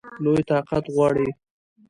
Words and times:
لوی 0.23 0.41
طاقت 0.51 0.85
غواړي. 0.95 1.27